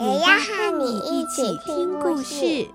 [0.00, 2.66] 也要和你一起听故事。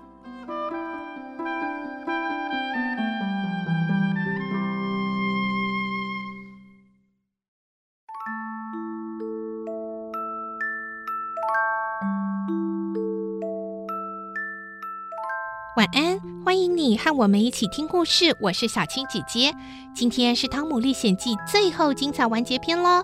[15.76, 18.36] 晚安，欢迎你和我们一起听故事。
[18.40, 19.52] 我是小青姐姐，
[19.92, 23.02] 今天是《汤姆历险记》最后精彩完结篇喽。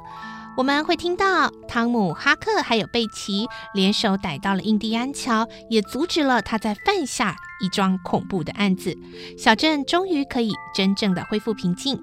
[0.55, 8.95] 我们会听到汤姆、哈克还有贝奇联手逮到了印第安乔，也阻止了他在犯下一桩恐怖的案子。
[9.39, 11.99] 小镇终于可以真正的恢复平静，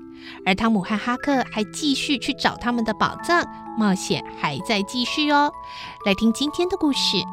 [0.45, 3.45] 而汤姆和哈克还继续去找他们的宝藏，
[3.77, 5.51] 冒险还在继续哦。
[6.05, 7.17] 来听今天的故事，《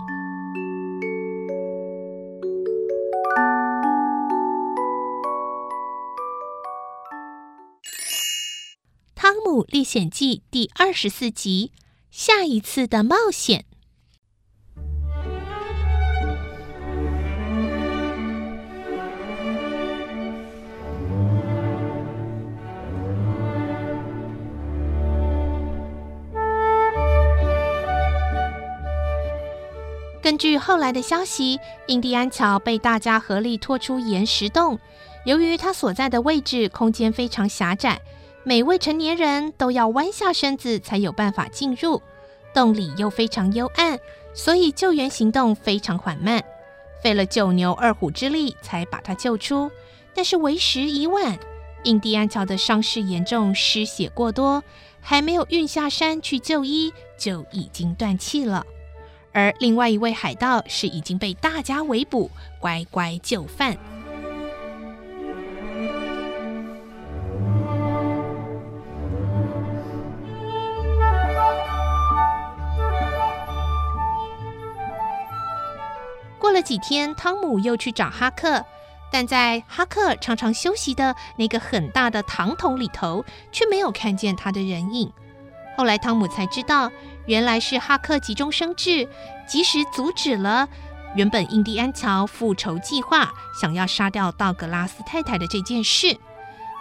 [9.18, 11.72] 汤姆历险记》第二十四集：
[12.10, 13.64] 下一次的冒险。
[30.20, 34.78] 根据后来的消息，印第安乔被大家合力拖出岩石洞。
[35.24, 37.98] 由于他所在的位置空间非常狭窄。
[38.48, 42.00] 每位成年人都要弯下身子才有办法进入
[42.54, 43.98] 洞里，又非常幽暗，
[44.34, 46.44] 所以救援行动非常缓慢，
[47.02, 49.68] 费了九牛二虎之力才把他救出。
[50.14, 51.36] 但是为时已晚，
[51.82, 54.62] 印第安乔的伤势严重，失血过多，
[55.00, 58.64] 还没有运下山去就医，就已经断气了。
[59.32, 63.76] 而另外一位海盗是已经被大家围捕，乖乖就范。
[76.56, 78.64] 了几天，汤姆又去找哈克，
[79.12, 83.22] 但在哈克常常休息的那个很大的糖桶里头，
[83.52, 85.12] 却没有看见他的人影。
[85.76, 86.90] 后来汤姆才知道，
[87.26, 89.06] 原来是哈克急中生智，
[89.46, 90.66] 及时阻止了
[91.14, 93.30] 原本印第安乔复仇计划，
[93.60, 96.16] 想要杀掉道格拉斯太太的这件事。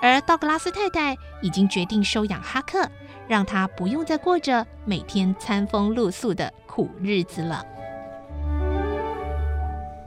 [0.01, 2.89] 而道格拉斯太太已经决定收养哈克，
[3.27, 7.65] 让他不用再过着每天餐风露宿的苦日子了。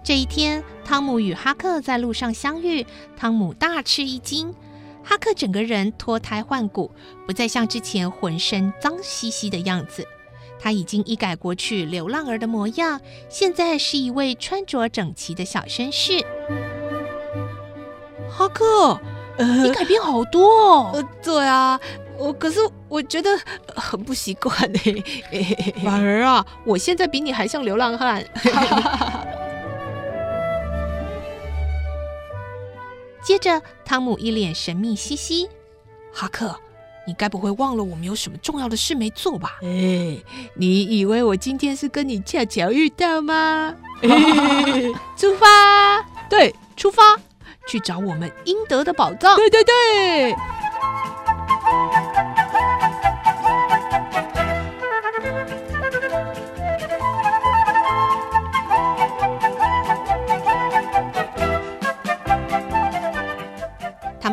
[0.08, 4.54] 这一天，汤姆与哈克在路上相遇，汤姆大吃一惊，
[5.04, 6.90] 哈克整个人脱胎换骨，
[7.26, 10.08] 不再像之前浑身脏兮兮的样子。
[10.58, 12.98] 他已经一改过去流浪儿的模样，
[13.28, 16.24] 现在是一位穿着整齐的小绅士。
[18.30, 18.98] 哈克，
[19.36, 20.90] 呃，你改变好多哦。
[20.94, 21.78] 呃，对啊，
[22.16, 23.38] 我可是我觉得
[23.76, 25.04] 很不习惯哎。
[25.84, 28.24] 反而啊，我现在比你还像流浪汉。
[33.28, 35.46] 接着，汤姆一脸神秘兮兮
[36.10, 36.58] ：“哈克，
[37.06, 40.16] 你该不会忘了我们有什么重要的事没做吧？”“哎，
[40.54, 43.76] 你以为我今天是跟你恰巧遇到吗
[45.14, 47.02] ？”“出发，对，出发，
[47.66, 49.36] 去找我们应得的宝藏。
[49.36, 50.34] ”“对对对。”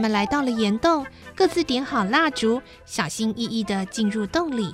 [0.06, 4.72] 们来到了岩洞，各自点好蜡烛，小心翼翼地进入洞里。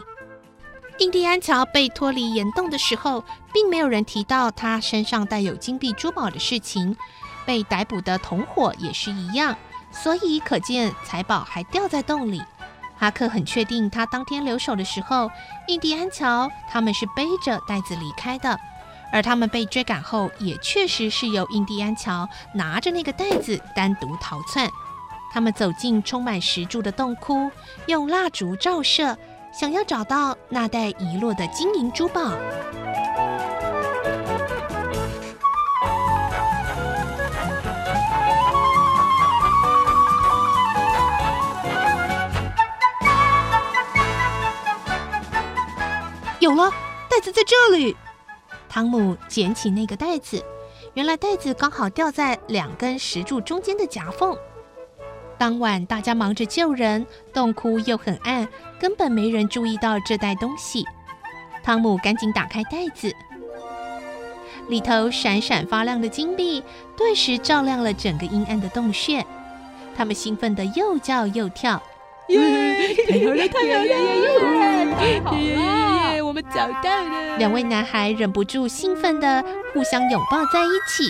[0.97, 6.97] 印第安乔被脱离岩洞的时候，并没有人提到他身上带有金币珠宝的事情。
[7.45, 9.55] 被逮捕的同伙也是一样，
[9.89, 12.43] 所以可见财宝还掉在洞里。
[12.97, 15.31] 哈克很确定，他当天留守的时候，
[15.69, 18.59] 印第安乔他们是背着袋子离开的，
[19.13, 24.69] 而他们被追赶后，也确实是由印第安乔拿着那个袋子单独逃窜。
[25.33, 27.49] 他们走进充满石柱的洞窟，
[27.85, 29.17] 用蜡烛照射，
[29.53, 32.33] 想要找到那袋遗落的金银珠宝。
[46.39, 46.69] 有了，
[47.09, 47.95] 袋子在这里。
[48.67, 50.43] 汤姆捡起那个袋子，
[50.93, 54.35] 原来袋子刚好掉在两根石柱中间的夹缝。
[55.41, 57.03] 当晚大家忙着救人，
[57.33, 58.47] 洞窟又很暗，
[58.79, 60.85] 根本没人注意到这袋东西。
[61.63, 63.11] 汤姆赶紧打开袋子，
[64.69, 66.63] 里头闪闪发亮的金币
[66.95, 69.25] 顿时照亮了整个阴暗的洞穴。
[69.97, 71.81] 他们兴奋的又叫又跳，
[72.27, 72.93] 耶！
[73.07, 76.23] 太好了，太好了，太好了！
[76.23, 77.37] 我们找到了。
[77.39, 81.09] 两位男孩忍不住兴奋的互相拥抱在一起。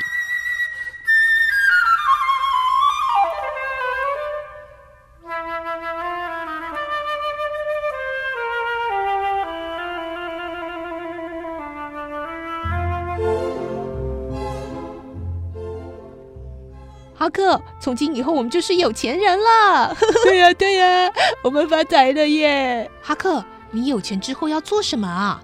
[17.22, 19.96] 哈克，从今以后我们就是有钱人了。
[20.26, 21.14] 对呀、啊，对呀、啊，
[21.44, 22.90] 我们发财了耶！
[23.00, 25.40] 哈克，你有钱之后要做什么啊？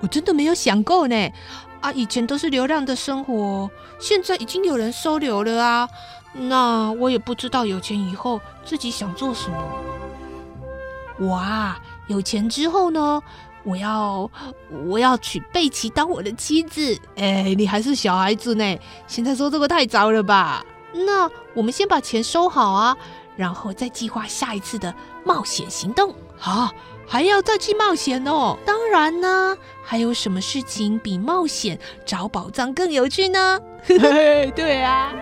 [0.00, 1.30] 我真的没有想过呢。
[1.80, 3.70] 啊，以前都是流浪的生活，
[4.00, 5.88] 现在已经有人收留了啊。
[6.32, 9.56] 那我也不知道有钱以后自己想做什么。
[11.20, 11.78] 我啊，
[12.08, 13.22] 有钱之后呢？
[13.62, 14.28] 我要
[14.88, 16.98] 我要娶贝奇当我的妻子。
[17.14, 18.76] 哎，你还是小孩子呢，
[19.06, 20.66] 现在说这个太早了吧？
[20.92, 22.96] 那我们先把钱收好啊，
[23.36, 24.94] 然后再计划下一次的
[25.24, 26.14] 冒险行动。
[26.40, 26.72] 啊，
[27.06, 28.56] 还要再去冒险哦？
[28.66, 33.60] 当然呢，还有什么事情比冒险找宝藏更有趣呢？
[33.84, 35.12] 嘿嘿，对啊。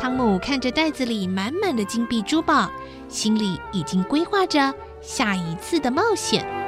[0.00, 2.70] 汤姆看着袋子里满满的金币珠宝，
[3.08, 6.44] 心里已经规划着下一次的冒险。《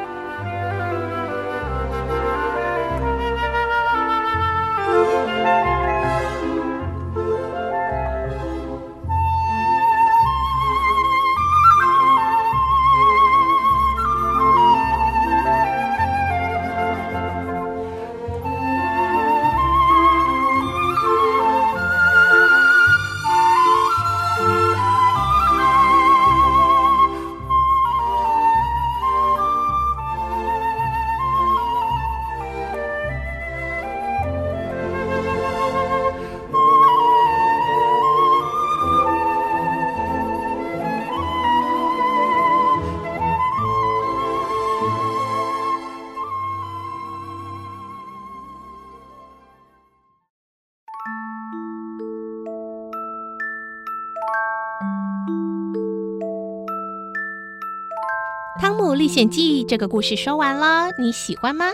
[59.01, 61.65] 历险记》这个故事说完了，你喜欢吗？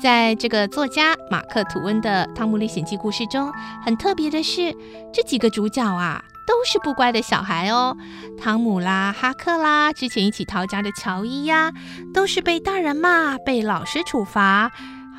[0.00, 3.52] 在这个作家马克·吐温的《汤姆历险记》故事中，
[3.84, 4.74] 很特别的是，
[5.12, 7.94] 这几个主角啊，都是不乖的小孩哦。
[8.38, 11.70] 汤姆啦、哈克啦，之前一起逃家的乔伊呀，
[12.14, 14.70] 都是被大人骂、被老师处罚。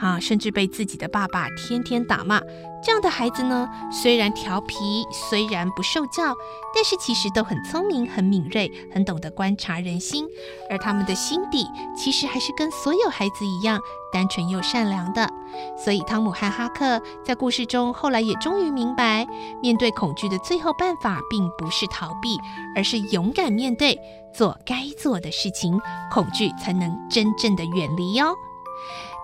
[0.02, 2.40] 啊，甚至被自己的爸爸天天打骂，
[2.81, 6.36] 这样的孩子呢，虽然调皮，虽然不受教，
[6.74, 10.26] 但是其实都很聪明、很敏锐、很懂得观察人心，
[10.70, 11.66] 而他们的心底
[11.96, 13.80] 其实还是跟所有孩子一样
[14.14, 15.30] 单纯又善良的。
[15.78, 19.28] 所以，汤姆和哈克在故事中后来也终于明白，
[19.62, 22.38] 面对恐惧的最后办法，并不是逃避，
[22.75, 24.00] 而是勇敢面对，
[24.34, 25.78] 做该做的事情，
[26.14, 28.34] 恐惧才能真正的远离哟。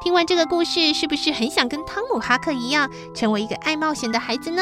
[0.06, 4.62] 听完这个故事是不是很想跟汤姆哈克一样成为一个爱冒险的孩子呢？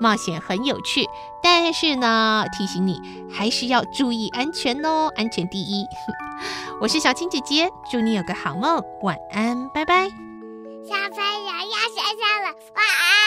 [0.00, 1.04] 冒险很有趣
[1.42, 2.98] 但是呢提醒你
[3.30, 5.84] 还是要注意安全哦安全第一。
[6.80, 10.08] 我是小青姐姐祝你有个好梦晚安拜拜。
[10.88, 13.23] 小朋友要睡觉了晚安。